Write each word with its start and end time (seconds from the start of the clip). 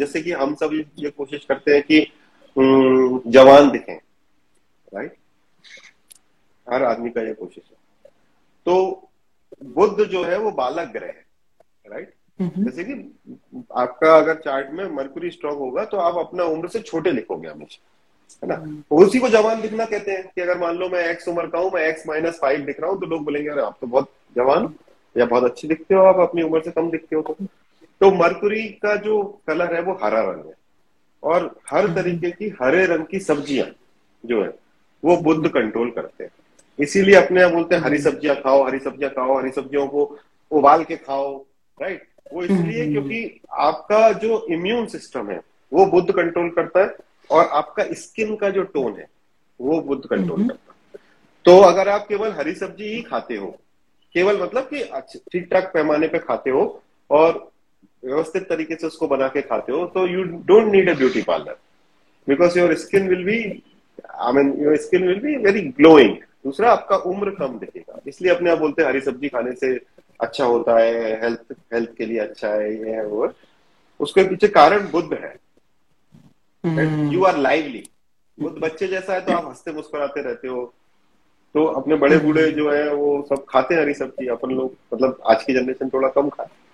जैसे 0.00 0.20
कि 0.22 0.32
हम 0.32 0.54
सब 0.54 0.70
ये 0.98 1.10
कोशिश 1.10 1.44
करते 1.44 1.74
हैं 1.74 1.82
कि 1.82 2.00
जवान 3.32 3.70
दिखें 3.70 3.94
राइट 4.94 5.16
हर 6.66 6.84
आदमी 6.84 7.10
का 7.10 7.22
ये 7.22 7.34
कोशिश 7.34 7.64
है। 7.64 8.10
तो 8.66 9.08
बुद्ध 9.76 10.04
जो 10.04 10.22
है 10.24 10.38
वो 10.38 10.50
बालक 10.52 10.92
ग्रह 10.92 11.06
है 11.06 11.24
राइट 11.86 12.12
जैसे 12.58 12.84
कि 12.84 12.92
आपका 13.76 14.16
अगर 14.16 14.34
चार्ट 14.34 14.70
में 14.70 14.84
मरकुरी 14.90 15.30
स्ट्रॉन्ग 15.30 15.58
होगा 15.58 15.84
तो 15.84 15.96
आप 15.98 16.16
अपना 16.18 16.44
उम्र 16.44 16.68
से 16.68 16.80
छोटे 16.80 17.10
लिखोगे 17.12 17.48
हमेशा 17.48 17.86
है 18.42 18.48
ना? 18.48 18.56
तो 18.90 18.96
उसी 18.96 19.18
को 19.18 19.28
जवान 19.28 19.60
दिखना 19.60 19.84
कहते 19.84 20.12
हैं 20.12 20.22
कि 20.34 20.40
अगर 20.40 20.58
मान 20.58 20.76
लो 20.76 20.88
मैं 20.88 21.04
एक्स 21.08 21.28
उम्र 21.28 21.46
का 21.46 21.58
हूँ 21.58 21.70
मैं 21.74 21.82
एक्स 21.82 22.06
माइनस 22.06 22.38
फाइव 22.42 22.64
दिख 22.64 22.80
रहा 22.80 22.90
हूँ 22.90 23.00
तो 23.00 23.06
लोग 23.06 23.24
बोलेंगे 23.24 23.48
अरे 23.48 23.62
आप 23.62 23.76
तो 23.80 23.86
बहुत 23.86 24.10
जवान 24.36 24.74
या 25.16 25.26
बहुत 25.26 25.44
अच्छे 25.44 25.68
दिखते 25.68 25.94
हो 25.94 26.04
आप 26.04 26.20
अपनी 26.28 26.42
उम्र 26.42 26.60
से 26.62 26.70
कम 26.70 26.90
दिखते 26.90 27.16
हो 27.16 27.22
तो। 27.22 27.36
तो 28.00 28.10
मरकुरी 28.12 28.62
का 28.82 28.94
जो 28.98 29.22
कलर 29.48 29.74
है 29.74 29.82
वो 29.82 29.92
हरा 30.02 30.20
रंग 30.22 30.46
है 30.46 30.54
और 31.22 31.44
हर 31.70 31.84
हम्म। 31.84 31.94
तरीके 31.94 32.30
की 32.30 32.48
हरे 32.62 32.84
रंग 32.86 33.06
की 33.06 33.18
सब्ज़ियाँ 33.20 33.66
जो 34.24 34.42
है 34.42 34.52
वो 35.02 35.16
बुद्ध 35.18 35.48
कंट्रोल 35.48 35.90
करते 35.90 36.24
हैं 36.24 36.30
इसीलिए 36.78 37.14
अपने 37.16 37.40
यहाँ 37.40 37.52
बोलते 37.52 37.74
हैं 37.74 37.82
हरी 37.82 37.96
हम्म। 37.96 38.10
सब्ज़ियाँ 38.10 38.36
खाओ 38.36 38.64
हरी 38.66 38.78
सब्ज़ियाँ 38.78 39.10
खाओ 39.12 39.38
हरी 39.38 39.50
सब्जियों 39.50 39.86
को 39.88 40.04
उबाल 40.52 40.84
के 40.84 40.96
खाओ 40.98 41.36
राइट 41.78 42.08
वो 42.32 42.42
इसलिए 42.42 42.82
हम्म। 42.82 42.92
क्योंकि 42.92 43.40
आपका 43.60 44.10
जो 44.18 44.46
इम्यून 44.50 44.86
सिस्टम 44.86 45.30
है 45.30 45.40
वो 45.72 45.86
बुद्ध 45.86 46.10
कंट्रोल 46.10 46.50
करता 46.50 46.80
है 46.80 46.96
और 47.30 47.48
आपका 47.54 47.84
स्किन 47.94 48.34
का 48.36 48.50
जो 48.50 48.62
टोन 48.68 48.94
है 48.98 49.06
वो 49.60 49.80
बुद्ध 49.82 50.04
कंट्रोल 50.06 50.48
करता 50.48 50.72
है 50.72 51.00
तो 51.46 51.60
अगर 51.62 51.88
आप 51.88 52.06
केवल 52.08 52.32
हरी 52.32 52.54
सब्ज़ी 52.54 52.94
ही 52.94 53.02
खाते 53.02 53.36
हो 53.36 53.54
केवल 54.14 54.40
मतलब 54.42 54.68
कि 54.72 54.84
ठीक 55.32 55.48
ठाक 55.52 55.70
पैमाने 55.74 56.06
पे 56.08 56.18
खाते 56.18 56.50
हो 56.50 56.62
और 57.10 57.50
व्यवस्थित 58.02 58.48
तरीके 58.48 58.74
से 58.74 58.86
उसको 58.86 59.08
बना 59.08 59.28
के 59.28 59.40
खाते 59.42 59.72
हो 59.72 59.84
तो 59.94 60.06
you 60.06 60.22
don't 60.46 60.72
need 60.72 60.90
a 60.90 60.94
beauty 60.94 61.22
parlour 61.22 61.56
because 62.28 62.58
your 62.58 62.74
skin 62.76 63.08
will 63.08 63.24
be 63.24 63.40
I 64.06 64.32
mean 64.32 64.52
your 64.62 64.76
skin 64.78 65.06
will 65.08 65.20
be 65.20 65.36
very 65.44 65.60
glowing 65.78 66.16
दूसरा 66.44 66.70
आपका 66.72 66.96
उम्र 67.08 67.30
कम 67.30 67.58
दिखेगा। 67.58 68.00
इसलिए 68.08 68.32
अपने 68.34 68.50
आप 68.50 68.58
बोलते 68.58 68.82
हैं 68.82 68.88
हरी 68.88 69.00
सब्ज़ी 69.00 69.28
खाने 69.28 69.52
से 69.54 69.74
अच्छा 70.20 70.44
होता 70.44 70.78
है 70.78 71.20
हेल्थ 71.22 71.52
हेल्थ 71.74 71.94
के 71.98 72.06
लिए 72.06 72.18
अच्छा 72.18 72.48
है 72.48 72.72
ये 72.74 72.94
है 72.94 73.06
वो 73.06 73.32
उसके 74.00 74.24
पीछे 74.24 74.48
कारण 74.48 74.86
बुद्ध 74.90 75.12
है। 75.14 75.34
यू 77.12 77.24
आर 77.24 77.36
लाइवली 77.38 77.82
बुद्ध 78.38 78.56
बच्चे 78.58 78.86
जैसा 78.88 79.14
है 79.14 79.20
तो 79.20 79.32
आप 79.32 79.46
हँसते 79.48 79.72
मुस्कुराते 79.72 80.22
रहते 80.22 80.48
हो। 80.48 80.64
तो 81.54 81.64
अपने 81.66 81.96
बड़े 81.96 82.18
बूढ़े 82.18 82.50
जो 82.52 82.70
है 82.70 82.94
वो 82.94 83.26
सब 83.28 83.44
खाते 83.48 83.74
हैं 83.74 83.82
हरी 83.82 83.94
सब्ज़ी। 83.94 84.26
अपन 84.28 84.50
लोग 84.50 84.74
मतलब 84.94 85.20
आज 85.26 85.44
की 85.44 85.54
जनरेशन 85.54 85.88
थोड़ा 85.88 86.08
कम 86.08 86.28
खाते 86.28 86.68